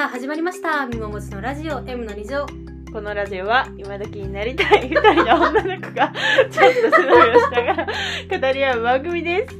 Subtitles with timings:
[0.00, 0.86] さあ始まりました。
[0.86, 2.46] みももちのラジオ M の2乗
[2.90, 4.88] このラジオは今時になりたい。
[4.88, 6.10] 二人の女の子が
[6.50, 7.86] ちょっと背伸びをしながら
[8.40, 9.54] 語り合う番組です。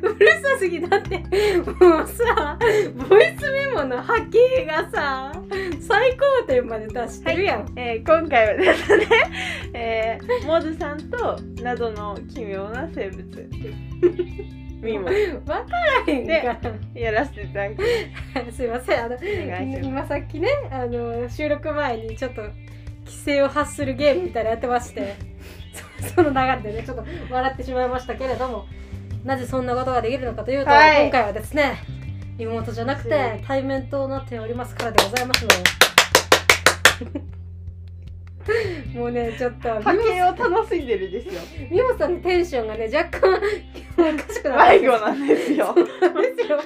[0.00, 1.18] うるさすぎだって。
[1.18, 2.56] もうさ
[3.08, 5.32] ボイスメモの波形がさ
[5.80, 9.08] 最高点まで達してるやん、えー今回はですね、
[9.72, 13.26] えー、モズさんと謎の奇妙な生物
[14.86, 15.54] ミモ分か
[16.06, 17.76] らへんかやらせていただき
[18.34, 18.62] らす。
[18.64, 19.04] いません。
[19.04, 19.16] あの。
[19.82, 22.54] 今さっきねあの収録前にちょっと規
[23.24, 25.16] 制を発するゲームみたいなのやってまして。
[26.00, 28.66] そ その流れでねちょっと笑ってしまいましたけれども。
[29.24, 31.02] なぜそんなことができるのかというと、はい。
[31.02, 31.78] 今回はですね
[32.38, 35.50] リモートじゃなくて対面となっておりますからでございますの
[39.00, 41.40] もうねちょっと波形を楽しんでるんですよ。
[41.70, 43.40] ミモさんのテンションがね若干
[43.98, 45.74] おかしくなって迷子なんですよ。
[45.74, 46.60] ですよ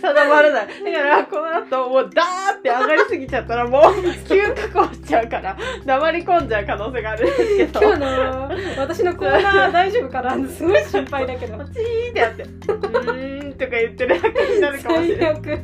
[0.00, 0.66] 定まらない。
[0.66, 3.82] だから、この後、もうダーって上がりすぎちゃったら、もう、
[4.28, 7.80] 急確保しちゃうから、黙り込んじゃう可能性があるんですけど。
[7.80, 10.48] 今日の私のコーナー大丈夫かな？
[10.48, 15.40] すごい心配だけどポチーってやって、うーんとか言ってるだけになるかもしれない。
[15.42, 15.60] 最悪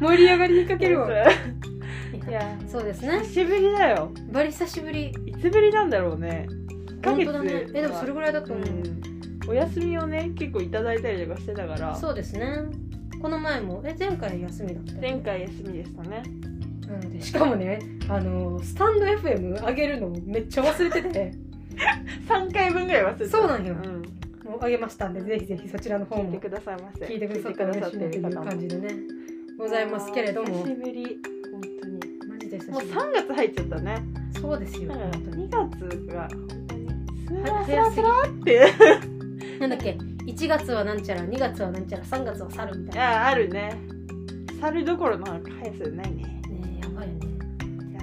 [0.00, 4.10] 盛り上がりにかけるわいや、そうですね久しぶりだよ。
[4.32, 6.46] バリ久しぶりいつぶりなんだろうね。
[7.04, 9.05] 本当だねえでもそれぐらいだと思う、うん
[9.48, 12.64] お休みをね、結構いただいたりとかしてたから、そうですね。
[13.20, 16.22] この前もえ前回休みだったよ前回休みでしたね。
[16.86, 21.32] なのでしかもねあのスタンド FM 上げるのめっちゃ忘れてて。
[22.26, 23.38] 3回分ぐらい忘れてた。
[23.38, 23.74] そうなんよ。
[23.74, 24.02] うん。
[24.48, 26.24] もう上げましたんでぜひぜひそちらの方も。
[26.24, 27.04] 聞いてくださいませ。
[27.06, 28.88] 聞いてくださったら嬉しいなという感じでね
[29.58, 30.48] ございますけれども。
[30.48, 31.18] 久しぶり。
[31.52, 32.00] 本当に。
[32.28, 33.00] マジで久もうしぶり。
[33.00, 34.04] 3月入っちゃったね。
[34.40, 35.50] そうですよだから本当に。
[35.50, 36.88] 2月が本当に。
[37.26, 39.15] スはラスラスラって。
[39.60, 43.02] なんだっけ？1月はなんちゃら2月はなんちゃら3月は猿みいたいな。
[43.02, 43.78] やあるね。
[44.60, 46.40] 猿どころの速さないね。
[46.48, 47.28] ねやばいよね。
[47.90, 48.02] いや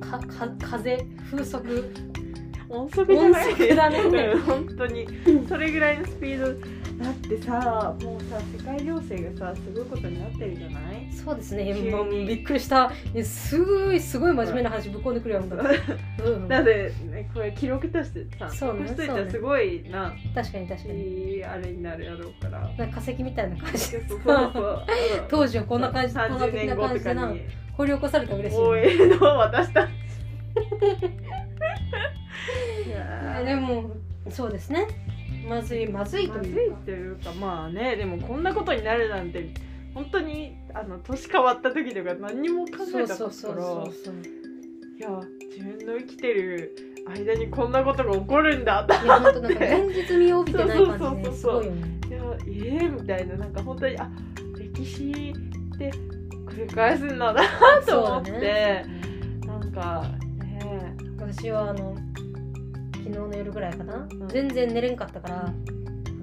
[0.00, 0.98] かか風
[1.30, 1.66] 風速。
[1.66, 2.09] ー
[2.70, 3.46] 音速じゃない。
[3.48, 3.98] 音速だね。
[4.00, 5.06] うん本当に。
[5.48, 6.46] それぐらいのスピード
[7.04, 11.12] だってさもうさ世界情勢がさすごいことになってるじゃない？
[11.12, 11.64] そうですね。
[11.74, 11.90] 急に。
[11.90, 12.92] もうびっくりした。
[13.14, 16.48] えすごいすごい真面目な話ぶっ込んでくるようん。
[16.48, 21.34] なので、ね、これ記録としてさそうね残しといたらすごいな、確かに確かに。
[21.34, 22.60] いいあれになるやろうから。
[22.78, 24.82] なんか化石みたいな感じそうそう。
[25.28, 27.40] 当時はこんな感じこんな30的な年後感じでなとかに
[27.76, 29.90] 掘り起こされたら嬉しい応ね援の私たち
[32.86, 33.90] いえやでも
[34.30, 34.86] そうですね。
[35.48, 36.76] まずいまずいまずいというか。
[36.84, 39.54] というかまあねでもこんなことになるなんて
[39.94, 44.14] 本当にあの年変わった時とか何にも考そうえたかったからそうそうそうそう。
[44.98, 45.08] いや
[45.50, 46.76] 自分の生きてる
[47.08, 48.84] 間にこんなことが起こるんだ。
[48.84, 51.34] といや本当なんか現実味を帯びてない感じね。
[51.36, 54.10] すごいよねいやえー、みたいななんか本当にあ
[54.58, 55.34] 歴史
[55.74, 55.90] って
[56.46, 57.42] 繰り返すんだな
[57.86, 58.84] と思って、
[59.46, 60.29] なんかね
[61.32, 61.96] 私はあの
[62.92, 64.28] 昨日の夜ぐらいかな、ん。
[64.28, 65.52] 全然寝れんかったからあ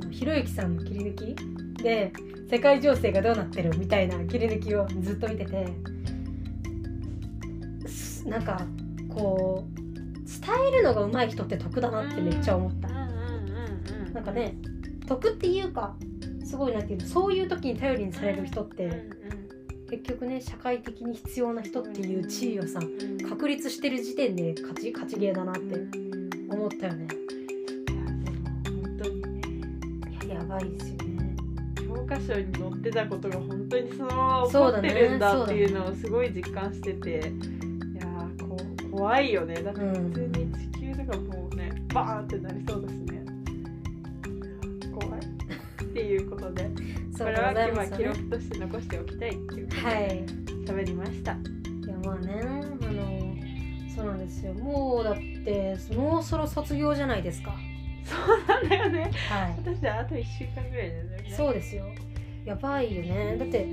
[0.05, 1.81] のひろゆきさんの切り抜き？
[1.81, 2.11] で
[2.49, 5.67] 世界情勢がどうなってるみたいな切り抜きをずっと見てて
[7.87, 8.61] すなんか
[9.09, 12.89] こう伝えるのが上手い人って得だなってめっちゃ思った。
[12.89, 14.55] なんかね
[15.07, 15.95] 得っていうか
[16.43, 19.09] すごいなっていうのそういう時に頼りにされる人って
[19.89, 23.17] 結局ね社会的に必要な人っていう地位をさうん。
[23.29, 25.75] 確立してる時点で勝ち勝ちゲーだなって
[26.49, 27.07] 思ったよね。
[27.89, 29.41] いやでも本当にね。
[30.25, 31.35] いややばいですよね。
[31.75, 38.57] 教科書に載ってたことが本当にそのまま起こってるんだっていうのをすごい実感してて、いやーこ
[38.91, 39.55] 怖いよね。
[39.61, 43.25] だってうん普通に地球とかもうねバーンってなりそうだしね。
[44.93, 45.19] 怖い。
[45.19, 46.69] っていうことで
[47.17, 50.25] これは今記録として残しておきたいっていうはい。
[50.65, 51.35] 喋りました、い
[51.87, 52.45] やまあねあ
[52.91, 54.53] のそうなんですよ。
[54.53, 57.55] もうだってもうそろ卒業じゃないですか。
[58.03, 59.11] そうなんだよね。
[59.29, 59.55] はい。
[59.57, 61.33] 私あと1週間ぐらいだよね。
[61.35, 61.85] そうですよ。
[62.45, 63.37] やばいよね。
[63.37, 63.65] だって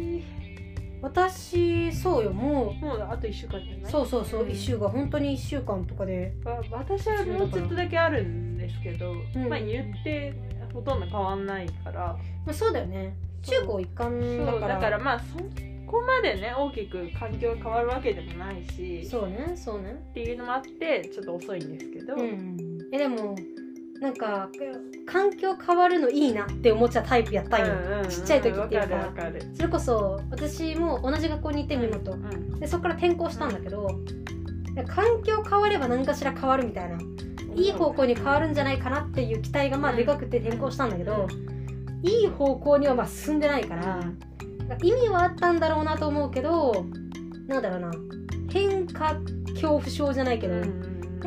[1.02, 2.32] 私そうよ。
[2.32, 3.82] ももうあと1週間じゃない？
[3.82, 4.25] うそうそう。
[4.25, 9.49] そう1週間本当に1週間とかでわ私はもうちょっとだけあるんですけど、うん。
[9.49, 10.32] まあ言って
[10.73, 12.17] ほとんど変わんないから。
[12.47, 14.75] まあそうだよね中高一貫だから。
[14.75, 15.38] だからまあそ
[15.87, 19.06] こまでね大きく環境が変わるわけでもないし。
[19.06, 19.93] そうねそうね。
[20.11, 22.56] っていうのもあってちょっと遅いんですけど、うん
[22.93, 23.37] えでも
[24.00, 24.49] なんか
[25.06, 29.12] 環境変わるのいいなって思っちゃうタイプやったんよ、うんうんうんちっちゃい時っていうか。
[29.55, 32.12] それこそ私も同じ学校に行ってみると。
[32.12, 33.88] うんでそこから転校したんだけど、
[34.88, 36.99] 環境変われば何かしら変わるみたいな。
[37.56, 41.29] いい方向に変わるんじゃないかなっていう期待がまあうんでかくて転校したんだけど、
[42.05, 44.01] いい方向にはまあ進んでないから、
[44.83, 46.85] 意味はあったんだろうなと思うけど
[47.47, 47.91] なんだろうな。
[48.51, 49.17] 変化
[49.55, 50.55] 恐怖症じゃないけど、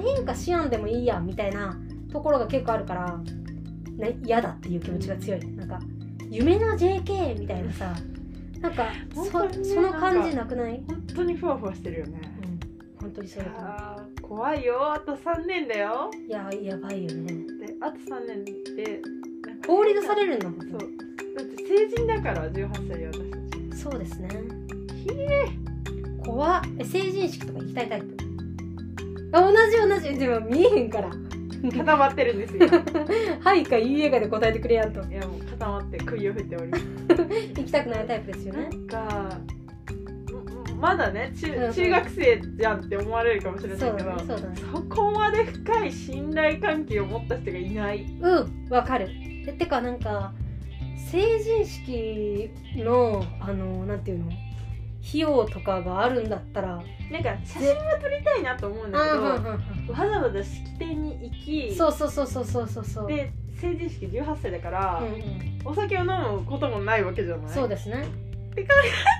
[0.01, 1.77] 変化しやんでもいいやんみたいな
[2.11, 3.19] ところが結構あるから
[3.97, 5.39] ね嫌だっていう気持ちが強い。
[5.55, 5.79] なんか
[6.29, 7.93] 夢の JK みたいなさ
[8.61, 9.23] なんかそ,、
[9.63, 10.83] その感じなくない？
[10.87, 12.21] 本当にふわふわしてるよね。
[12.43, 12.59] うん。
[13.01, 14.93] 本当にそうだ怖いよ。
[14.93, 16.11] あと3年だよ。
[16.13, 17.33] ういややばいよね。
[17.65, 19.01] であと3年で
[19.67, 20.79] なんか法律されるんだもんそう。
[20.79, 23.31] だって成人だから18歳よ私
[23.69, 23.81] たち。
[23.81, 24.29] そうですね。
[24.95, 26.25] ひえ。
[26.25, 26.61] 怖っ。
[26.79, 28.17] え成人式とか行きたいタイプ？
[29.33, 30.19] あ同じ同じ。
[30.19, 31.09] でも見えへんから。
[31.75, 32.67] 固まってるんですよ。
[33.43, 35.01] はいかいいえかで答えてくれやんと。
[35.09, 36.83] いやもう固まって杭を振っております。
[37.57, 38.69] 行きたくないタイプですよね。
[38.69, 39.37] なんか
[40.73, 44.37] んまだね中中学生じゃんって思われるかもしれないけどだねね。
[44.71, 48.05] そこまで深い信頼関係を持った人がいない。
[48.21, 49.09] うんわかる
[49.47, 50.33] えてかなんか
[51.11, 54.31] 成人式のあのなんていうの？
[55.07, 63.07] 費用とかがあるんだったらなんか写真は撮りたいなと思うんだけど、わざわざ式典に行きそうそうそうそうそうそうそう。
[63.07, 65.61] で成人式18歳だから、うんうん。
[65.63, 67.53] お酒を飲むこともないわけじゃない？
[67.53, 67.95] そうですね。
[68.01, 68.05] だっ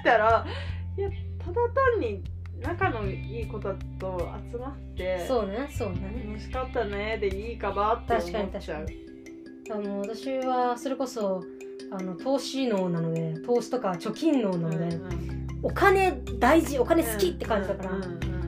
[0.04, 0.46] たら
[0.98, 1.10] いや
[1.40, 1.54] ただ
[1.94, 2.22] 単に
[2.62, 6.26] 仲のいい子たちと集まってそうねそうね。
[6.28, 8.86] 楽しかったねでいいかなって確かに思っちゃう。
[8.86, 9.07] 確
[9.72, 11.44] あの私はそれこそ
[11.92, 15.00] あの投資能なので投資とか貯金能なので、
[15.62, 18.48] お金大事お金好きって感じだから、うんうんうん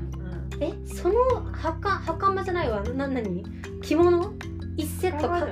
[0.62, 1.16] えその
[1.54, 2.84] 墓袴じゃないわ。
[2.84, 3.46] な何？
[3.82, 4.34] 着物？
[4.76, 5.48] 一セットか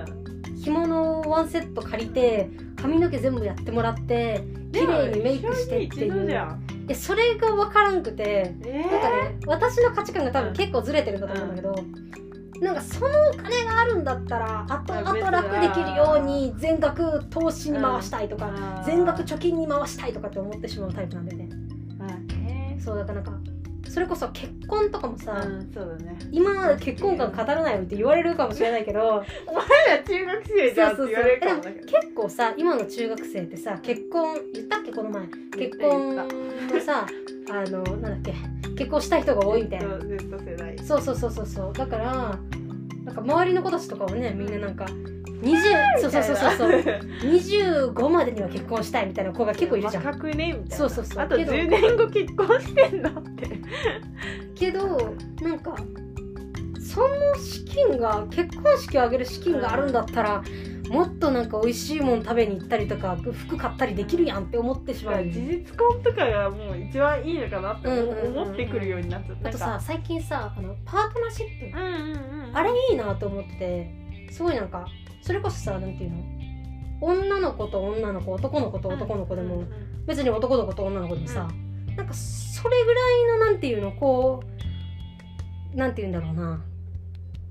[0.61, 4.43] 着物をワンセット借りて髪の毛全部やってもらって
[4.73, 6.29] 綺麗にメイクしてっていう。
[6.29, 6.57] いや
[6.93, 8.53] それが分からんくて。
[8.65, 11.75] えなんかね私の価値観が多分結構ずれてるんだと思うんだけど、
[12.61, 21.49] なんかそのお金があるんだったら後々楽できるように全額投資に回したいとか、か全額貯金に回したいとかって思ってしまうタイプなんだよね。
[22.79, 23.46] そうだからなんか
[23.97, 26.19] それこそ結婚とかもさ、うんそうだね。
[26.31, 28.99] 今まで結婚観語らないよって言われるかもしれないけど
[29.47, 29.67] お前
[29.97, 31.87] ら中学生じゃんって言われるかもだけど。
[31.87, 35.27] 結構さ今の中学生ってさ結婚言ったっけこの前。
[35.57, 36.27] 結婚の
[36.79, 37.07] さ
[37.49, 38.35] あのなんだっけ。
[38.77, 39.97] 結婚したい人が多いみたいな。
[39.97, 40.77] Z, Z 世代。
[40.77, 41.73] そうそうそうそうそう。
[41.73, 42.37] だから
[43.07, 44.85] なんか周りの子たちとかはねみんななんか
[45.41, 46.57] 20そうそうそうそう。
[46.57, 46.71] そう
[47.23, 50.05] 25までには結婚したいみたいな子が結構いるじゃん。
[50.05, 50.53] 若くね？
[50.61, 50.77] みたいな。
[50.77, 51.23] そうそうそう。
[51.23, 53.09] あとけど10年後結婚してんの？
[53.09, 53.47] って。
[54.55, 55.75] けどなんか
[56.81, 60.43] その資金が結婚式を挙げる資金があるんだったら
[60.89, 65.23] もっとなんか美味しいもん食べに行ったりとか服買ったりできるやんって思ってしまう。
[65.29, 69.49] 事実婚とかがもう一番いいのかなってうんうんうんうん思ってくるようになっちゃった。
[69.49, 71.77] あとさ最近さあのパートナーシップ。
[71.77, 71.91] うんうん
[72.31, 74.87] うんあれいいなと思っててすごいなんか
[75.21, 76.17] それこそさなんていうの？
[76.99, 79.63] 女の子と女の子男の子と男の子でも、
[80.07, 81.47] 別に男の子と女の子でもさ、
[81.95, 83.91] なんかそれぐらいのなんていうの？
[83.91, 84.43] こ
[85.73, 86.63] うなんていうんだろうな。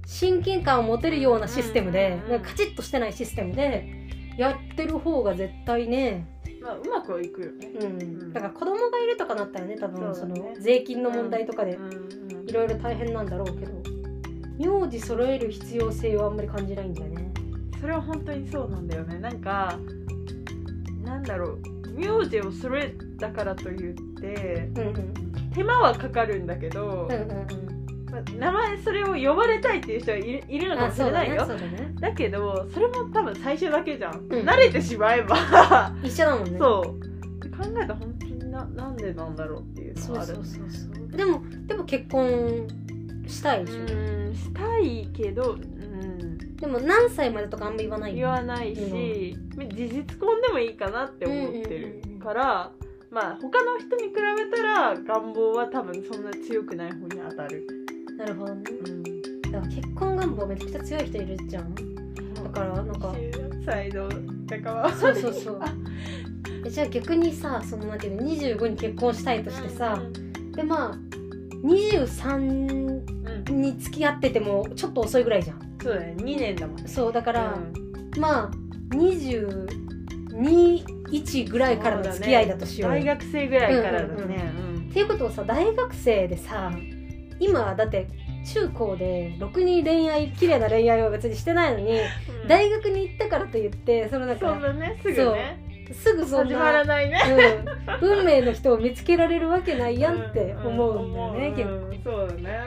[0.04, 6.26] 親近感を持てるようなシステムで、うんなんかカチッとしてないシステムでやってる方が絶対ね、
[6.60, 7.68] まあうまくはいくよね。
[7.68, 7.98] うん。
[7.98, 8.32] ん。
[8.32, 12.48] だから子供がいるとかなったらね多分その税金の問題とかでうんうん。
[12.48, 13.72] いろいろ大変なんだろうけど
[14.58, 17.30] 名字揃える必要性はあんまり感じないんだよね。
[17.80, 19.18] それは本当にそうなんだよね。
[19.18, 19.78] なんか
[21.04, 21.58] なんだろう。
[21.96, 25.14] 名字を揃えたからといってうんうん
[25.54, 28.06] 手間はかかるんだけどうん、うんうん。
[28.10, 31.46] まあ名前それを呼ばれたいっていう人はいるいるのかもしれないよ。
[31.46, 31.94] そうだね。
[32.00, 34.28] だけどそれも多分最初だけじゃん、ん。
[34.28, 35.36] 慣れてしまえば。
[36.02, 36.58] 一緒だもんね。
[36.58, 37.50] そう。
[37.50, 40.34] 考えたら本当にななんでなんだろうっていうそうのはある。
[40.34, 41.16] そうそうそう。
[41.16, 42.66] でもでも結婚
[43.26, 48.10] したいでしょ、うんしたいけど、うん、でも何歳までとかあんま言わない。
[48.12, 49.36] よ言わないし、
[49.74, 52.72] 事実婚でもいいかなって思ってるから、
[53.10, 57.66] まあ他の人に比べたら願望は多分そんな強くない方に当たる、
[58.18, 58.62] なるほどね。
[58.86, 61.74] うん、だから結婚願望めちゃくちゃ強い人いるじゃん。
[61.74, 64.08] だからなんか14歳の
[64.46, 65.60] だからそうそうそう。
[66.64, 70.00] えじゃあ逆にさそのなんていうの25に結婚したいとしてさ、
[70.54, 70.98] でまあ
[71.64, 72.95] 23うん、
[73.52, 75.58] に付き合っててもちょっと遅いぐらいじゃん。
[75.82, 76.14] そうだね。
[76.18, 76.88] 2年だもんね。
[76.88, 77.72] そうだから、うん。
[78.20, 78.50] まあ
[78.94, 82.98] 221ぐらいからの付き合いだとしようよ。
[82.98, 84.52] 大学生ぐらいからだね、
[84.90, 86.70] っていうことをさ大学生でさ
[87.38, 88.08] 今だって
[88.54, 91.96] 中高でろくに恋愛綺麗な恋愛は別にしてないのに、う
[92.44, 92.48] ん。
[92.48, 94.98] 大学に行ったからといってそのなんそうかだね。
[95.02, 95.62] すぐね。
[95.92, 97.20] すぐそん始まらな、ないね。
[98.00, 102.02] うん、運命の人を見つけられるわけないやんって思うんだよね、結構うん。
[102.02, 102.58] そうだね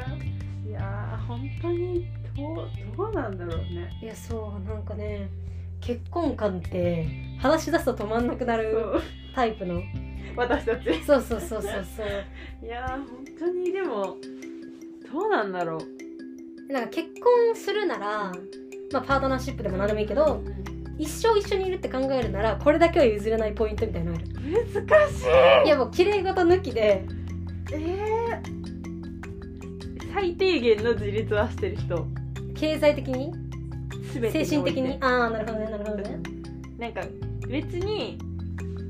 [1.62, 4.00] 当にどうどうなんだろうね。
[4.02, 5.30] いやそうなんかね
[5.82, 7.06] 結婚観って
[7.40, 8.76] 話し出すと止まんなくなる
[9.36, 9.82] タイプの。
[10.36, 11.04] 私たち。
[11.04, 12.08] そうそうそうそうそう。
[12.66, 14.18] いやー本当にでも
[15.12, 16.72] どうなんだろう。
[16.74, 18.32] なんか結婚するなら、
[18.92, 20.44] まあ、パートナーシップでも何でもいいけど
[21.00, 24.28] 一生一緒にいるって考えるならこれだけは譲れないポイントみたいなのある。
[24.86, 25.24] 難し
[25.64, 25.68] い。
[25.68, 27.06] いやもう綺麗事抜きで
[27.72, 28.19] えー、
[30.20, 32.06] 最低限の自立はしてる人。
[32.54, 33.32] 経済的に？
[34.32, 34.98] 精神的に？
[35.00, 36.20] ああなるほどねなるほどね。
[36.78, 37.02] なんか
[37.48, 38.18] 別に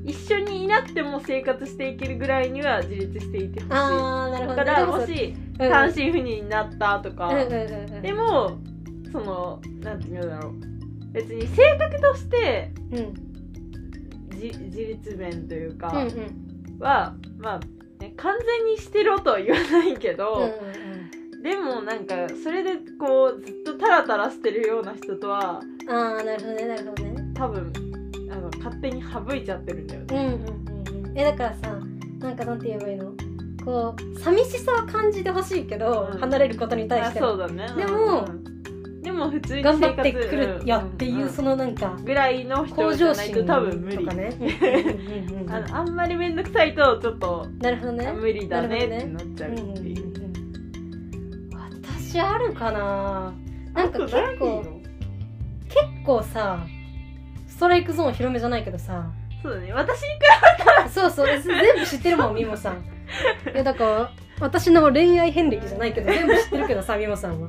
[0.04, 3.72] 一緒にいなくても生活していけるぐらいには自立していてほしい。
[3.72, 4.56] ああなるほどね。
[4.56, 8.58] だからでももし単身赴任になったとか、うんうんでも
[9.12, 10.54] そのなんていうんだろう。
[11.12, 12.98] 別に性格としてうん。
[12.98, 13.30] うん
[14.32, 16.78] 自自立面というかうんうん。
[16.80, 17.60] は、まあ、
[18.02, 20.89] ね、完全にしてろとは言わないけど、うんうん
[21.42, 27.32] でもなんかそれでこうずっとタラタラしてるような人とはうんああなるほどねなるほどね。
[27.34, 27.72] 多分
[28.30, 30.06] あの勝手に省いちゃってるんだよね。
[30.10, 31.18] うんうんうんうん。
[31.18, 31.78] えだからさ
[32.18, 33.12] なんかなんて言えばいいの？
[33.64, 36.18] こう寂しさは感じてほしいけど、うん。
[36.18, 37.30] 離れることに対あしては。
[37.30, 37.66] そうだね。
[37.74, 38.44] でもうん
[39.00, 43.96] でも普通に頑張ってくるよっていう、んそのなんかぐらいの人向じゃないと多分無理。
[43.96, 44.36] とかね。
[44.38, 48.06] うんうんうんうんあのあんまり面倒くさいとちょっとなるほどね。
[48.08, 49.66] あ無理だねってなっちゃうっていう。
[49.66, 49.89] うんうんうんうん
[52.10, 53.32] 私あるかな。
[53.72, 54.64] なんか結構
[55.68, 56.66] 結構さ
[57.46, 59.12] ストライクゾーン広めじゃないけどさ。
[59.40, 59.72] そうだね。
[59.72, 60.08] 私に
[60.90, 61.26] そうそう。
[61.40, 62.78] 全部知ってるもんみもさん。
[63.54, 67.48] いやだから私の恋愛遍歴じゃないけど全部知ってるけどさみもさんは。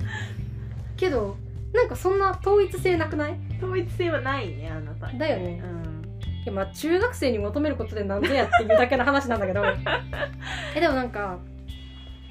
[0.96, 1.38] けど
[1.74, 3.36] なんかそんな統一性なくない？
[3.58, 5.08] 統一性はないねあなた。
[5.12, 5.60] だよね。
[5.63, 6.01] うん。
[6.44, 9.63] いやまあ中学生に求めることでなんでやっていうだけの話なんだけど。
[10.75, 11.39] えでもなんか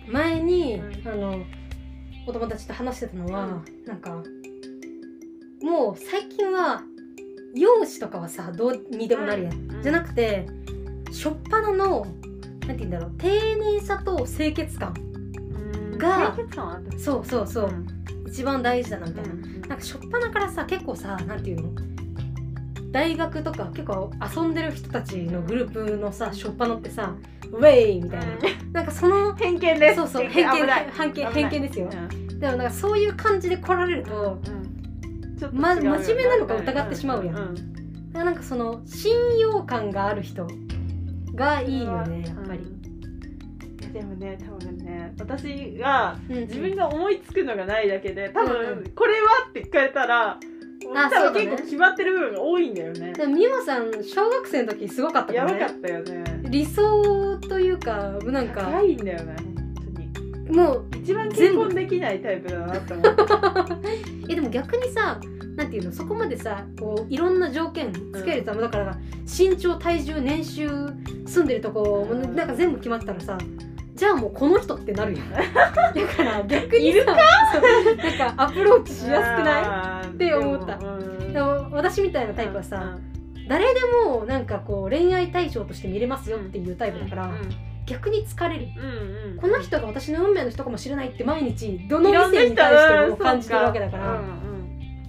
[0.07, 1.09] 前に、うん。
[1.09, 1.43] あの
[2.27, 3.85] お友達と話してたのは、うん。
[3.87, 4.23] なんか
[5.63, 6.83] もう最近は
[7.55, 9.83] 容姿とかはさどうにでもなるやん、うん。
[9.83, 10.47] じゃなくて
[11.11, 12.07] しょっぱなの
[12.67, 15.99] なんて言うんだろう丁寧さと清潔感うん。
[15.99, 17.87] が清潔感そうそうそう、ん。
[18.29, 19.61] 一番大事だなみたいな、うん。
[19.63, 21.90] なんかしょっぱなからさ結構さなんていうの
[22.91, 27.15] 大学とか結構遊んでる人たちのグループのさしょっぱなってさ
[27.53, 28.27] ウェイみたいな、
[28.73, 29.97] なんかその偏見です。
[29.97, 31.91] そうそう偏見偏見偏見ですよ。
[31.91, 32.39] うん。
[32.41, 34.41] でもなんかそういう感じで来られると、
[35.41, 37.37] とま真面目なのか疑ってしまうやん。
[37.37, 37.39] ん。
[37.55, 40.47] んなんかその信用感がある人
[41.35, 42.61] がいいよねやっぱり、
[43.93, 50.39] でもね多分ね私がうん自分が思いつくのがないだけで多うんう分これはって聞かれたら
[50.95, 51.47] あそうだね。
[51.47, 53.13] 結構決まってる部分が多いんだよね。
[53.13, 56.25] でも美穂さん小学生の時すごかったからねやばかったよね。
[56.49, 60.57] 理想というかなんか高いんだよね本当に。
[60.57, 63.23] もう一番結婚できないタイプだなって思って。
[64.33, 65.21] えでも逆にさ
[65.57, 70.69] なんていうのそこまでさこういろんな条件つけると、だから身長体重年収
[71.27, 73.37] 住んでるとこもなんか全部決まったらさ
[74.01, 80.09] じゃあもうこの人ってなるやん だから逆にいるさなんかアプローチしやすくない？
[80.09, 80.79] って思った。
[80.79, 82.97] でも私みたいなタイプはさ、
[83.47, 87.31] 誰でもなんかこう恋愛対象として見れますよっていうタイプだから、
[87.85, 88.69] 逆に疲れる。
[88.75, 88.81] う
[89.29, 89.37] んうん。
[89.37, 94.23] この人が私の運命の人かもしれないって毎日どの異性に対しても感じてるわけだから、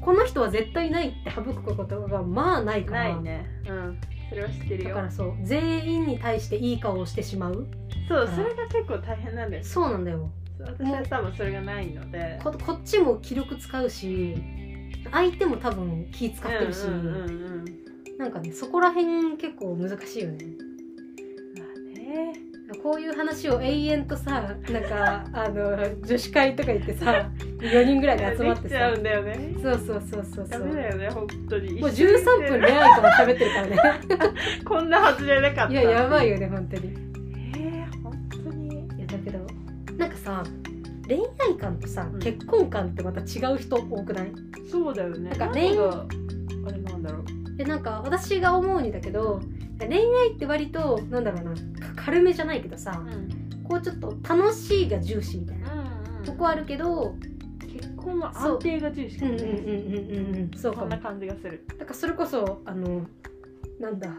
[0.02, 3.46] この人は絶対ないって省くことがまあないからないね。
[3.70, 3.98] うん
[4.32, 4.90] それは知ってるよ。
[4.92, 7.68] だからそう全員に対していい顔をしてしまう。
[8.08, 10.32] そうそれが結構大変なんですそうなんだよ。
[10.58, 12.40] 私は多分それがないので。
[12.42, 14.38] ここっちも気力使うし
[15.12, 18.18] 相手も多分気使ってるし、うんうんうんうん。
[18.18, 20.46] なんかねそこら辺結構難しいよね
[22.76, 28.64] こういう話を永遠とさなんかあの女子会とか行ってさ4人ぐらいで集まってさ。
[28.64, 29.56] できちゃうんだよね。
[29.62, 30.76] そうそうそうそうそう。
[30.76, 31.80] だよね本当に。
[31.80, 33.78] もう13分恋愛とか喋ってるからね。
[34.66, 35.72] こんなはずじゃなかった。
[35.74, 36.94] いややばいよね本当に。
[37.56, 38.14] えー、本
[38.44, 38.76] 当に。
[38.98, 39.40] いやだけど
[39.98, 40.44] なんかさ
[41.08, 42.20] 恋愛観とさ、うん。
[42.20, 44.32] 結婚観ってまた違う人多くない？
[44.72, 45.30] そうだよね。
[45.30, 46.06] なんか何が
[46.68, 47.20] あれなんだろ
[47.54, 47.58] う。
[47.58, 49.40] でなんか私が思うにだけど
[49.80, 51.52] 恋愛って割となんだろうな。
[51.54, 51.58] か
[51.96, 53.64] 軽めじゃないけどさうん。
[53.64, 55.74] こうちょっと楽しいが重視みたいな。
[55.74, 55.92] うん
[56.24, 57.16] とこあるけど
[57.62, 60.50] 結婚は安定が重視かもね。
[60.56, 60.74] そう。
[60.74, 60.84] かも。
[60.84, 61.66] そんな感じがする。
[61.80, 63.08] だからそれこそあの
[63.80, 64.10] なんだ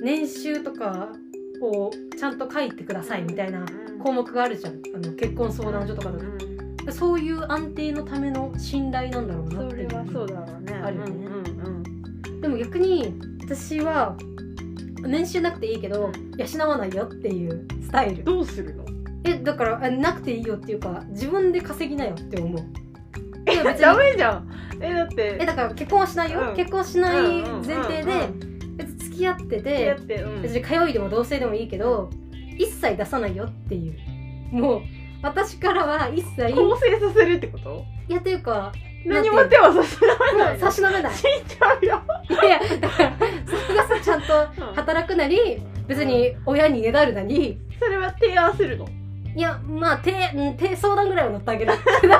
[0.00, 1.08] 年収とか
[1.60, 3.66] をちゃんと書いてくださいみたいな
[4.02, 4.74] 項目があるじゃん。
[4.94, 6.24] あの結婚相談所とかだと。
[6.24, 6.38] うん
[6.90, 10.72] そういう安定のための信頼なんだろうなっていうそれはそうだろうね。
[10.72, 11.28] あるよね。
[12.40, 14.16] でも逆に私は
[15.06, 18.24] 年収なくていいけど養わないよっていうスタイル。
[18.24, 18.84] どうするの？
[19.24, 23.50] えだからあなくていいよっていうか自分で稼ぎなよって思う。
[23.50, 24.50] いや別にダメじゃん。
[24.80, 25.38] えだって。
[25.40, 26.56] えだから結婚はしないよ、うん。
[26.56, 30.42] 結婚しない前提でうん別に付き合っててうん。
[30.42, 32.10] 通いでも同棲でもいいけど
[32.56, 33.96] 一切出さないよっていう。
[34.52, 34.82] もう
[35.22, 37.84] 私からは一切構成させるってこと？
[38.08, 38.72] いやというか
[39.04, 41.14] 何も手はさせられもうない差し伸べない。
[41.14, 42.02] 死んじゃうよ。
[42.30, 43.16] いやだから
[44.08, 47.60] ちゃんと働くなり別に親にねだるなり。
[47.78, 48.88] それは提案するの？
[49.36, 51.72] いやまあ手うん手相談ぐらいは乗ってあげる。
[52.00, 52.14] けど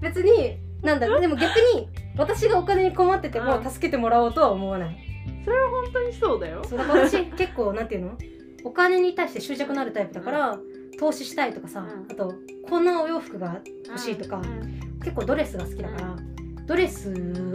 [0.00, 1.20] 別になんだろう。
[1.20, 3.70] でも逆に私がお金に困っててもうん。
[3.70, 4.96] 助けてもらおうとは思わない。
[5.44, 6.62] それは本当にそうだよ。
[6.64, 8.18] そうだから私結構なんていうの？
[8.64, 10.58] お金に対して執着のあるタイプだから、
[10.98, 12.06] 投資したいとかさ、うん。
[12.10, 12.32] あと
[12.66, 14.40] こんなお洋服が欲しいとか、
[15.00, 16.16] 結構ドレスが好きだから、
[16.66, 17.12] ドレス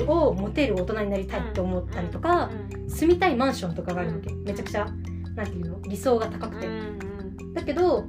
[0.07, 2.49] を持てる大人になりたいって思ったりとか、
[2.87, 4.43] 住みたいマンションとかがあるわけ、うん。
[4.43, 4.85] めちゃくちゃ
[5.35, 5.79] なんていうの？
[5.83, 6.99] 理想が高くて、うん
[7.53, 8.05] だけど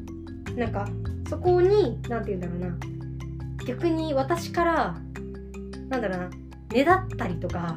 [0.56, 0.86] なんか
[1.28, 2.76] そこになんていうんだろうな。
[3.66, 4.96] 逆に私から
[5.88, 6.30] なんだろうな。
[6.72, 7.76] ねだったりとか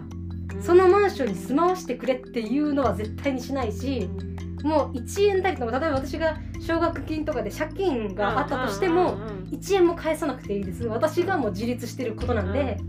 [0.62, 4.08] そのマンションに住まわしてくれっていうのは絶対にしないし
[4.64, 9.18] もう1円たりとも例えば私が奨学金とかで借金があったとしても
[9.52, 10.86] 1円も返さなくていいです。
[10.86, 12.80] 私がもう自立してることなんで、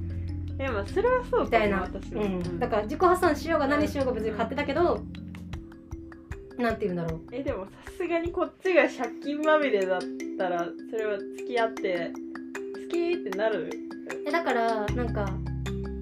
[0.57, 5.03] でもそれはそうみたいな、うん、だから自己破産しようが何しようが別に勝手だけど、
[6.57, 7.21] なんて言うんだろう。
[7.33, 10.01] えでもさすがにこっちが借金まみれだっ
[10.39, 13.71] たらそれは付き合って好きってなる？
[14.27, 15.29] えだからなんか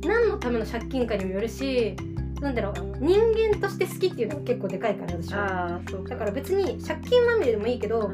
[0.04, 1.96] 何のための借金かにもよるし
[2.40, 5.72] なんだろう人間として好きっていうのが結構でかいから私は。
[5.72, 8.12] ああそうだから別に借金まみれでもいいけど、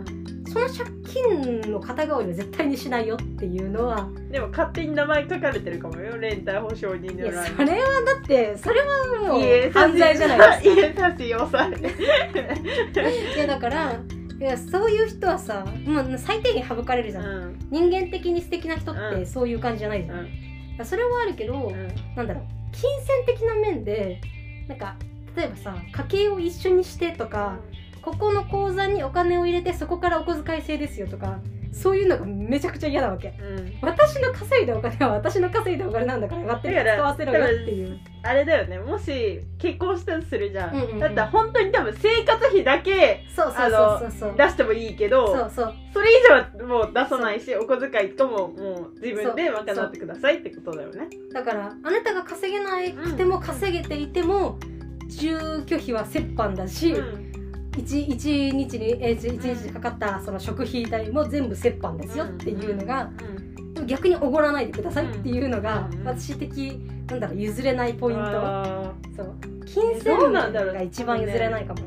[0.58, 4.08] その借金の肩代わりは絶対にしないよっていうのは。
[4.30, 10.80] でも勝手に名前書かれてるかもよ連帯保証人いやのそれはだってそれはも家う犯罪じゃないですか。
[10.80, 13.36] 家差し押さえ。
[13.36, 14.00] いやだから
[14.40, 17.58] いやそういう人はさもう最低限省かれるじゃん、うん。
[17.70, 19.26] 人間的に素敵な人ってうん。
[19.26, 20.84] そういう感じじゃないじゃん、うん。
[20.84, 21.88] それはあるけど、うん。
[22.16, 24.20] なんだろう金銭的な面で
[24.68, 24.96] なんか
[25.36, 27.58] 例えばさ家計を一緒にしてとか
[28.02, 31.40] ここの口座にお金を入れてそこからお小遣い制ですよとか
[31.72, 33.28] そういうのがめちゃくちゃ嫌なわけ。
[33.28, 33.78] うん。
[33.82, 38.00] 私の稼いだお金は私の稼いだお金なんだから勝手に使わせろよっていう。
[38.22, 38.78] あれだよね。
[38.78, 40.98] もし結婚したとするじゃん,、うんうんうん。
[40.98, 45.74] だったら本当に多分生活費だけそうそうそう出してもいいけどそうそう。
[45.92, 51.08] それ以上はもう出さないしお小遣いとかももう自分で賄ってくださいってことだよね。
[51.32, 52.70] だからあなたが稼げな
[53.04, 54.58] くても稼げていても
[55.06, 57.27] 住居費は折半だし、うん
[57.78, 63.10] 一一日にえ一日かかったその食費代も全部折半ですよっていうのが、
[63.86, 71.80] 逆におごらないでくださいっていうのが、私的なんだろう譲れないポイントそう金銭うなんだろうが一番譲れないかも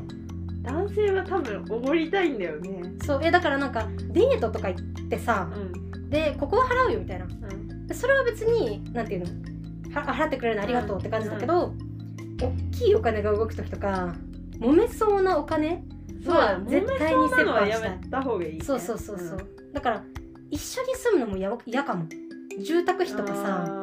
[0.62, 5.58] 男性は多分おごりたいんだよねそうえだからなんかデートとか行ってさう
[5.98, 7.26] んでここは払うよみたいな
[7.94, 9.26] それは別になんていうの
[9.92, 11.74] 払ってくれるのありがとうって感じだけど、
[12.40, 14.14] 大きいお金が動く時とか
[14.62, 15.84] 揉めそうなお金
[16.24, 17.98] そうだは絶対に折半したい。
[17.98, 19.38] めた方がいい、ね、そうそうそうそう、
[19.72, 20.04] だから
[20.50, 22.06] 一緒に住むのもや嫌かも。
[22.62, 23.82] 住宅費とかさ。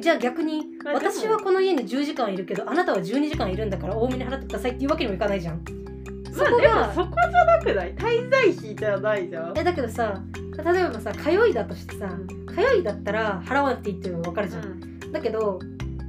[0.00, 5.64] じゃあ逆にまあ私はこの家に10時間いるけどあなたは12時間いるんだから多めに払ってくださいっていうわけにもいかないじゃん。
[5.64, 7.94] ーそこがそこじゃなくない？
[7.94, 9.58] 滞在費じゃないじゃん。
[9.58, 10.22] えだけどさ
[10.62, 12.10] 例えばさ通いだとしてさ
[12.46, 15.12] 通いだったら払わなくていいっていうのは分かるじゃん、うん。
[15.12, 15.58] だけど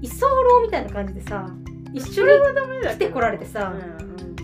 [0.01, 1.47] 居候みたいな感じでさ
[1.93, 2.31] 一緒に
[2.83, 3.73] 来てこられてさ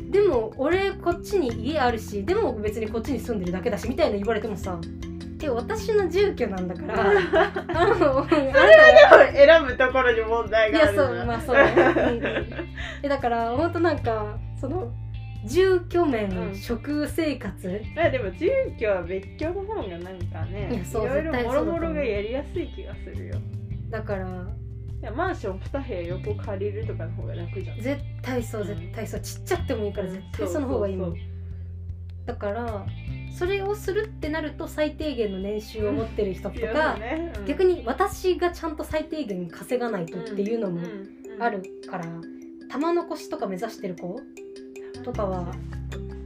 [0.10, 4.80] でも俺こっちに家あるしでも別にこっちに住んでるだけだしみたいな言われてもさ
[5.44, 7.12] え私の住居なんだから
[7.68, 11.56] あのそれは選ぶところに問題いやがあるじゃんそうまあそう。
[11.62, 12.68] ね、うん
[13.04, 14.92] えだから本当なんかその
[15.46, 17.82] 住居面、うん食生活。
[17.96, 23.36] まあでも住居は別居の方がなんかねいろいろもろもろがやりやすい気がするよ。
[23.90, 24.28] だからい
[25.02, 27.82] やマンション2部屋横借りるとかの方が楽じゃん。
[27.82, 29.22] 絶対そう絶対そう。
[29.22, 31.10] ちっちゃくてもいいから絶対その方がいいもん。
[31.12, 31.20] そう
[32.26, 32.86] だから
[33.38, 37.32] それをするってなると最低限の年収を持ってる人とか、ね。
[37.38, 37.46] うん。
[37.46, 41.42] 逆に私がちゃんと最低限稼がないとっていうのもうん。
[41.42, 42.06] あるから、
[42.70, 44.20] 玉残しとか目指してる子
[45.04, 45.54] とかは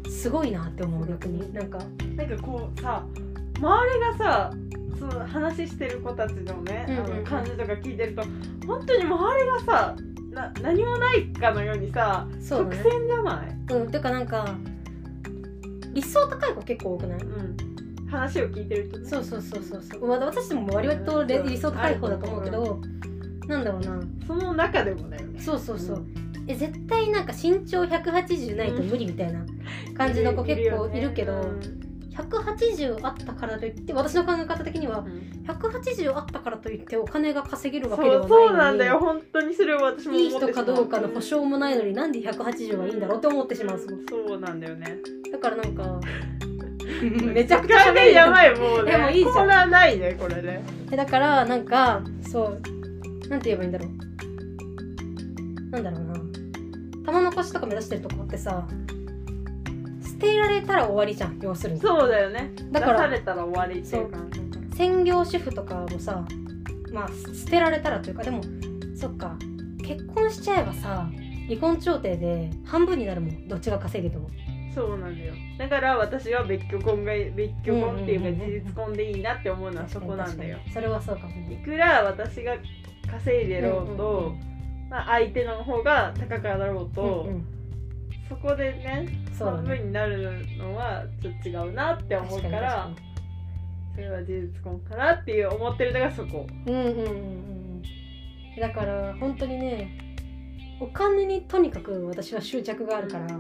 [0.10, 1.54] すごいなって思う逆に。
[1.54, 1.80] なんか
[2.16, 3.06] なんかこうさ
[3.60, 4.52] 周りがさ
[5.02, 7.14] その話してる子たちのね、うんうんうん。
[7.14, 8.22] あの感じとか聞いてると
[8.68, 9.96] 本当に周りがさ
[10.32, 14.56] な何もないかのようにさ直そうだね線じゃない、うんてかなんか
[15.94, 17.20] 理想高い子結構多くない？
[17.20, 19.10] うん、話を聞いてるとね。
[19.10, 22.80] そうそうそうそうそう、まあ、私でも割と理想高い方だと思うけど
[23.48, 24.00] なんだろうな。
[24.28, 25.40] その中でもだよね。
[25.42, 26.06] そうそうそう、
[26.48, 29.44] え絶対なんか身長180ないと無理みたいな
[29.98, 31.52] 感じの子結構いるけど、
[32.12, 35.06] 180あったからといって私の考え方的には
[35.48, 39.00] 180あったからといってお金が稼げるわけではないそうなんだのよ。
[39.00, 43.80] 本当にそれを私もにいい人かどうかの保証もないのになんで180がいいんだろうって思ってしまう。
[43.80, 44.98] そうなんだよね。
[45.32, 46.00] だからなんか
[47.02, 48.12] めちゃくちゃ喋る。
[48.12, 48.92] やばいもうね。
[48.92, 49.34] でもいいじゃん。
[49.34, 50.64] コーナーないねこれね。
[50.92, 53.90] えだからなんかそうなんて言えばいいんだろう。
[55.72, 56.12] なんだろうな。
[57.06, 58.68] 玉残しとか目指してるとこってさ
[60.22, 61.80] 捨てられたら終わりじゃん要するに。
[61.80, 62.52] そうだよね。
[62.72, 66.24] だから出されたら終わりっていう感じ専業主婦とかもさ
[66.94, 68.44] まあ捨てられたらというかでも
[68.96, 69.36] そっか。
[69.84, 71.10] 結婚しちゃえばさ
[71.48, 73.48] 離婚調停で半分になるもん。
[73.48, 74.30] どっちが稼げても。
[74.74, 75.34] そうなんだよ。
[75.58, 80.60] だから私は別居婚が別居婚っていうか事実婚でいいなって思うのはそこなんだよ。
[80.72, 82.56] それはそうかもいねくら私が
[83.10, 84.34] 稼いでろうと、
[84.90, 87.61] まあ、相手の方が高かろうと、うんうん
[88.32, 92.90] そこでね半分になるのはちょっと違うなって思う確から
[93.94, 96.48] それは事実婚かなっていう思ってるのがそこ。
[96.66, 96.96] にうんうんうん。
[96.96, 97.00] う
[97.48, 97.52] ん
[98.60, 99.98] だから本当にね
[100.80, 103.36] お金にとにかく私は執着があるから、そ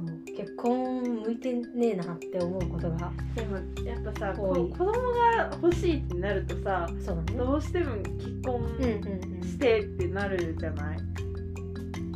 [0.00, 0.04] う
[0.36, 7.38] 結婚向いてねえなって思うことがでもやっぱさ子供が欲しいってなるとさそうだね。
[7.38, 8.90] どうしても結婚うんうん
[9.36, 9.42] うん。
[9.42, 10.93] してってなるじゃない、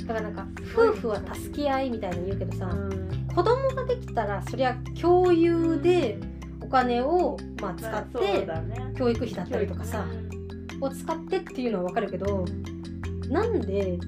[0.09, 3.29] だからなんか夫婦は助け合いみたいに言うけどさ、うん。
[3.35, 6.19] 子供ができたらそりゃ共有で
[6.63, 8.49] お金をまあ使って
[8.97, 10.07] 教育費だったりとかさ
[10.81, 12.45] を使ってっていうのは分かるけど
[13.29, 13.99] なんで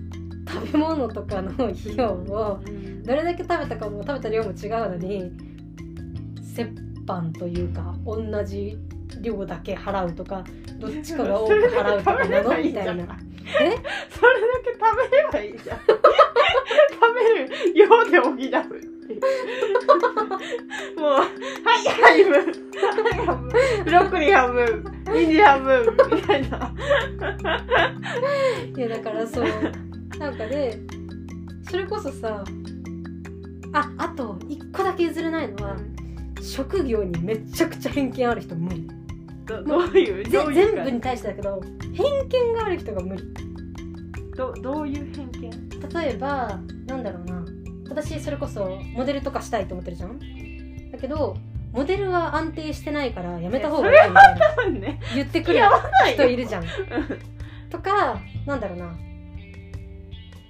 [0.48, 3.02] 食べ物とかの費用をうん。
[3.04, 5.32] どれだけ食べたかも食べた量も違うのに
[6.58, 6.70] 折
[7.06, 8.78] 半というか同じ
[9.20, 10.44] 量だけ払うとか
[10.78, 12.62] どっちかが多く払うとかなの？
[12.62, 13.18] みたいな。
[13.60, 13.70] え
[14.10, 15.78] それだけ食べればいいじゃん。
[15.80, 16.00] 食
[17.14, 18.34] べる量で補う
[21.00, 22.40] もうはい半分は
[23.10, 23.50] い半分
[23.84, 26.74] ブロッコリー半分ニンジン半分みたいな。
[28.76, 29.44] いやだからそう。
[30.18, 30.78] なんかで
[31.68, 32.44] それこそさ
[33.72, 35.76] ああと一個だけ譲れないのは
[36.42, 38.88] 職業にめちゃくちゃ偏見ある人無理。
[39.46, 41.60] どどういうぜどういう全部に対してだけど
[41.92, 43.22] 偏見がある人が無理
[44.36, 45.50] どどういう偏見？
[45.92, 47.44] 例えばなんだろうな。
[47.88, 50.18] 私それこそモデルとかしたいと思ってるじゃん？
[50.92, 51.36] だけど
[51.72, 54.54] モデルは安定してないからやめた方がいいみたいな。
[54.56, 55.60] 多分ね言ってくる
[56.12, 56.64] 人いるじゃん。
[57.68, 58.96] とかなんだろうな。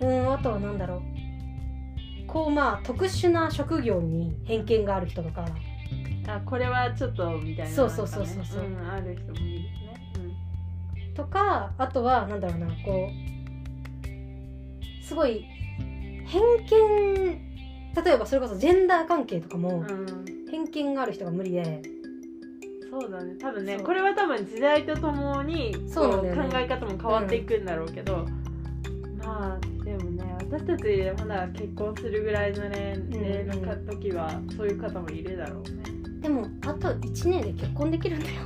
[0.01, 2.27] うんあとはなんだろう。
[2.27, 5.45] こうまあ特殊な職業に偏見がある人とか。
[6.29, 8.71] あこれはちょっとみたいなそうそうそうそうそう。
[8.71, 13.39] なんある人もいいですね、とかあとはなんだろうなこう
[15.11, 15.44] すごい
[16.25, 17.40] 偏見
[18.05, 19.87] 例えばそれこそジェンダー関係とかもうん。
[19.90, 21.81] うん偏見がある人が無理で。
[22.90, 23.37] そうだね。
[23.40, 26.35] 多分ねこれは多分時代とともにそうね。
[26.35, 28.27] 考え方も変わっていくんだろうけど、
[29.23, 35.85] まあでもね私たちまだ結婚するぐらいの年齢のか時はそういう方もいるだろうね。
[36.20, 38.40] でもあと1年で結婚できるんだよ。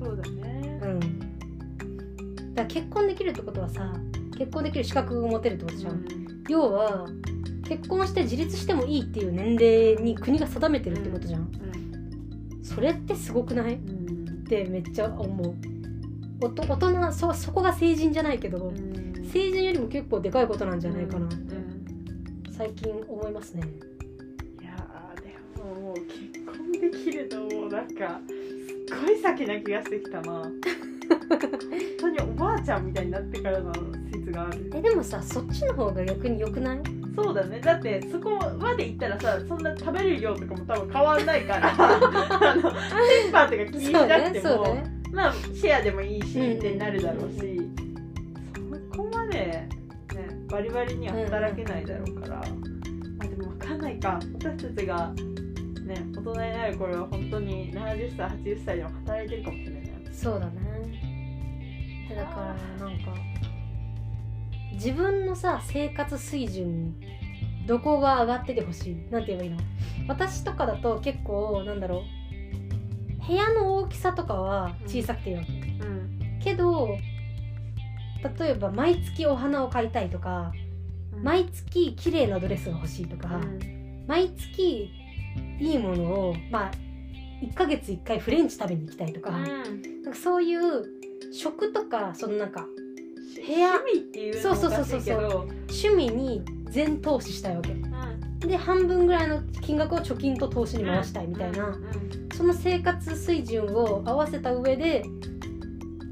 [0.00, 0.80] そうだね。
[0.82, 2.54] うん。
[2.54, 3.92] だ結婚できるってことはさ
[4.38, 6.04] 結婚できる資格を持てるってことじゃん、
[6.48, 7.06] 要は
[7.68, 11.50] 結婚して自立してもいいっていう年齢に国が定めてるってことじゃん、
[12.62, 13.74] それってすごくない？
[13.74, 13.90] っうん。
[13.90, 15.54] うんてめっちゃ思う。
[16.40, 19.28] おと大人そそこが成人じゃないけど、うん。
[19.30, 22.52] 成人よりも結構でかいことなんじゃないかなって、うん。
[22.52, 23.62] 最近思いますね。
[24.62, 30.32] いやーでももう結婚できるともうなんかすっごい先な気がしてきたな。
[31.28, 31.38] 本
[32.00, 33.70] 当におばあちゃんみたいになってからの
[34.28, 34.70] 説がある。
[34.74, 36.80] えでもさそっちの方が逆に良くない？
[37.16, 37.60] そうだね。
[37.60, 41.74] だってそこまで行ったらさそんな食べる量とかも多分変わんないから。
[41.78, 42.76] あのペ
[43.28, 44.92] ッパーとか気にしなくても、ねね。
[45.12, 47.60] まあシェアでもいいし、うんってなるだろうし。
[48.92, 49.68] そこまで、ね、
[50.50, 54.18] バリバリには働けないだろうから、あでも分かんないか。
[54.34, 55.12] 私たちが、
[55.86, 59.82] ね、大人になる頃は本当に70歳80歳でも働いてるかもしれない。
[60.12, 60.68] そうだね。
[62.08, 63.12] でだからなんか
[64.78, 66.94] 自分のさ生活水準
[67.66, 68.96] どこが上がっててほしい？
[69.10, 69.56] なんて言えばいいの？
[70.06, 73.26] 私とかだと結構なんだろう。
[73.26, 76.38] 部屋の大きさとかは小さくていいわけ、うん。
[76.42, 76.96] けど
[78.38, 80.52] 例えば毎月お花を買いたいとか
[81.22, 83.40] 毎月綺麗なドレスが欲しいとか、
[84.06, 84.90] 毎月
[85.60, 86.70] いいものをまあ
[87.42, 90.02] 1ヶ月1回フレンチ食べに行きたいとか,、うん。
[90.02, 90.84] なんかそういう
[91.32, 92.64] 食とかそのなんか
[93.48, 93.68] 部屋。
[93.70, 97.72] 趣味っていうのもおかしいけど趣味に全投資したいわけ。
[97.72, 98.38] うん。
[98.40, 101.76] で半分ぐらいの金額を貯金と投資に回したいみたいな、
[102.36, 105.02] その生活水準を合わせた上で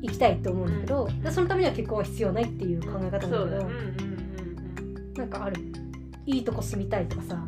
[0.02, 3.68] 行きたいと思うんだけど、でそのためには結婚は必要ないっていう考え方なんだけど、
[5.18, 5.62] なんかある。
[6.26, 7.46] いいとこ住みたいとかさ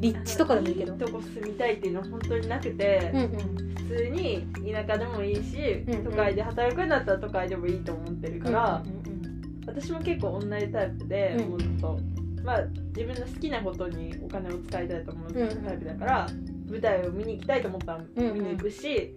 [0.00, 0.94] 立地とかでもいいけど。
[0.94, 3.28] いいとこ住みたいっていうのは本当になくて、うんうん。
[3.88, 6.04] 普通に田舎でもいいし、うんうん。
[6.04, 9.15] 都会で働くんだったら都会でもいいと思ってるから、うんうん
[9.66, 11.50] 私も結構同じタイプで、うん。
[11.50, 11.98] もうずっと
[12.44, 12.64] まあ
[12.96, 15.48] 自分の好きなことにお金を使いたいと思ううん。
[15.64, 16.28] タイプだから、
[16.68, 18.34] 舞台を見に行きたいと思ったらうん。
[18.34, 19.14] 見に行くし、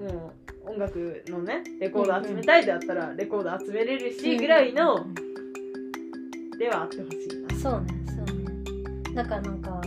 [0.00, 0.32] も
[0.66, 5.06] う音楽のねレコード集めたいであったらレコード集めれるし、ぐらいの
[6.58, 7.58] ではあってほしいな。
[7.58, 9.14] そうねそうね。
[9.14, 9.80] だからなんか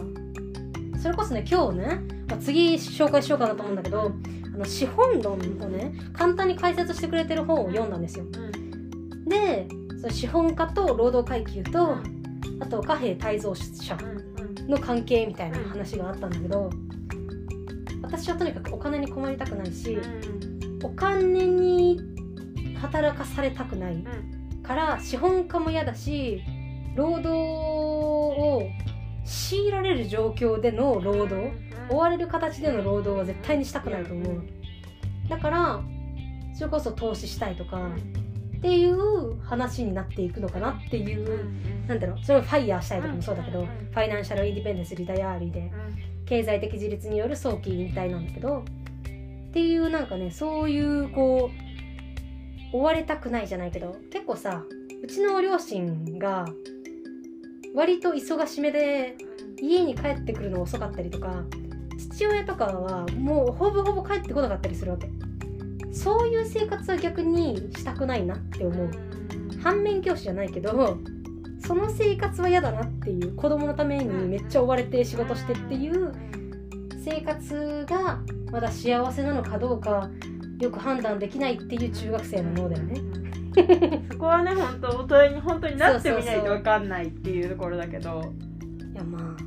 [1.01, 1.85] それこそね今日ね、
[2.29, 4.11] まあ、次紹介しようかなと思うんだけど
[4.53, 8.25] あの資本論をね簡単に解説してくれてる本を読んだんですよ。
[8.25, 9.25] うん。
[9.25, 9.67] で
[10.03, 11.95] その資本家と労働階級と
[12.59, 13.97] あと貨幣改造者
[14.67, 16.69] の関係みたいな話があったんだけど
[18.01, 19.97] 私はとにかくお金に困りたくないし
[20.83, 22.01] お金に
[22.81, 24.03] 働かされたくない
[24.61, 26.41] から資本家も嫌だし
[26.97, 28.69] 労働を
[29.23, 31.49] 強いられる状況での労働
[31.89, 34.43] 追われる形での労働は絶対にしたくないと思う。
[35.29, 35.81] だから
[36.53, 37.89] それこそ投資したいとか
[38.63, 41.45] っていう話になっていくのかなっていう
[41.85, 42.23] なんだろう。
[42.23, 45.69] それをファイヤーしたいとかもそうだけどうんファイナンシャルインディペンデンスリタイアーリーで
[46.25, 48.63] 経済的自立による早期引退なんだけど
[49.49, 51.51] っていうなんかねそういうこ
[52.73, 54.63] う追われたくないじゃないけど結構さ
[55.03, 56.45] うちの両親が
[57.75, 59.17] 割と忙しめで
[59.61, 61.43] 家に帰ってくるの遅かったりとか
[61.97, 65.09] 父親とかはもうほぼほぼ帰ってこなかったりするわけ
[65.93, 68.89] そういう生活は逆にしたくないなって思う。
[69.61, 70.97] 反面教師じゃないけど
[71.65, 76.11] その生活は嫌だなっていう子供のためにめっちゃ追われて仕事してっていう
[77.03, 78.19] 生活が
[78.51, 80.09] まだ幸せなのかどうか
[80.59, 83.01] よく判断できないっていう中学生の脳だよね。
[84.11, 88.33] そこはね本当大人に本当になってみないと分かんないっていうところだけど。
[88.93, 89.43] いやまあ。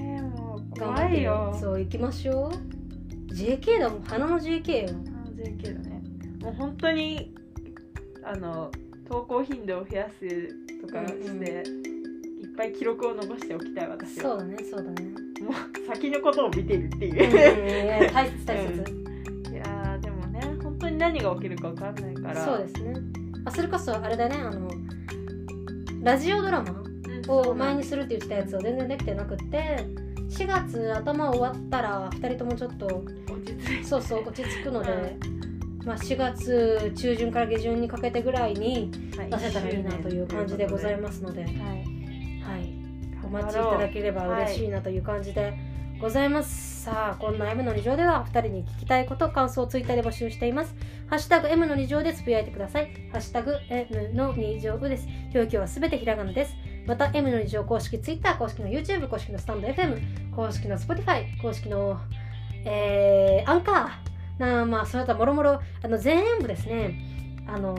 [0.00, 2.50] ねえもう頑張って怖いよそう行きましょ
[3.30, 3.32] う。
[3.32, 4.02] JK だもん。
[4.02, 5.13] 花の JK よ
[5.44, 6.02] あの JK だね。
[6.40, 7.34] もう本当に
[8.22, 8.70] あの
[9.08, 10.48] 投稿頻度を増やす
[10.80, 11.44] とかして、うんうん。
[11.46, 14.22] いっぱい記録を残しておきたい私は。
[14.22, 15.10] そうだねそうだね。
[15.42, 17.12] もう先のことを見てるってう。
[17.12, 18.72] んいう、大切大切、
[19.52, 22.44] いやーでもね本当に何が起きるか分かんないから。
[22.44, 22.94] そうですね。
[23.44, 24.70] あそれこそあれだねあの
[26.02, 29.84] ラジオドラマうんを前にするって言ってたやつを全然できてなくって
[30.30, 33.04] 4月頭終わったら2人ともちょっと
[33.82, 35.16] そうそう落ち着くので、
[35.84, 38.90] まあ、4月中旬から下旬にかけてぐらいに
[39.30, 41.52] 出せたらいいなという感じでございますので、はい。
[41.52, 42.74] はい、
[43.24, 45.54] お待ちいただければ嬉しいなという感じで
[46.00, 50.74] ございます、さあこんな M の2乗では2人に聞きたいこと感想をツイッターで募集しています。
[51.06, 52.90] ハッシュタグ M の2乗でつぶやいてください。
[53.12, 55.06] ハッシュタグ M の2乗です。
[55.34, 56.54] 表記はすべてひらがなです。
[56.86, 61.98] また M の2乗公式 Twitter 公式の YouTube 公式のスタンド FM 公式の Spotify 公式の
[62.66, 66.98] えー、アンカーなまあその他もろもろあの全部ですね
[67.46, 67.74] あの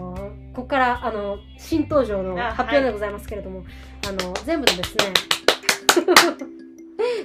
[0.54, 3.66] ここからあの新登場のあ発表でございますけれども、
[4.08, 5.14] あの全部のですね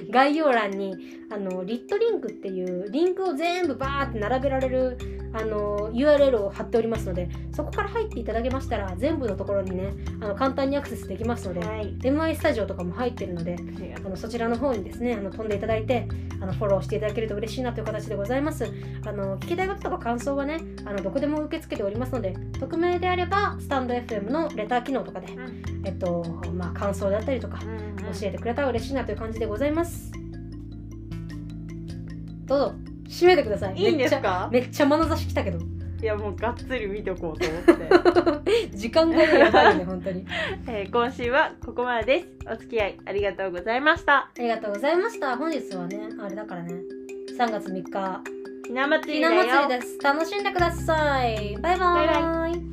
[0.09, 0.95] 概要欄に
[1.31, 4.97] あのリットリンクっていうリンクを全部バーって並べられる
[5.33, 11.95] あの URL を貼っておりますのでそこから入っていただけましたら全部のところにねあの簡単にアクセスできますので、はい。
[11.99, 13.55] MI スタジオとかも入ってるので
[13.95, 16.07] あのそちらの方にですねあの飛んでいただいて
[16.41, 18.65] あのフォローしていただけると嬉しいなという形でございます。
[19.05, 25.27] あの聞きたいこととか感想はねあのどこでも受け付けておりますので匿名であればスタンド FM のレター機能とかで、
[25.85, 30.11] えっとまあ、感想だったりとか教えてくれたら嬉しいなという感じでございます。
[32.45, 33.75] どうぞ締めてください。
[33.75, 34.49] いいんですか？
[34.51, 35.59] めっちゃ眼差し来たけど。
[36.01, 40.25] いやもうがっつり見ておこうと思って、 時間がやばいよね本当に。
[40.67, 42.27] えー今週はここまでです。
[42.51, 44.15] お付き合いありがとうございました。
[44.15, 45.37] ありがとうございました。
[45.37, 46.73] 本日はねあれだからね。
[47.37, 48.21] 3月3日。
[48.65, 49.43] ひな祭りだよ。
[49.45, 49.99] 祭りです。
[50.01, 51.55] 楽しんでください。
[51.61, 52.70] バイババイーイ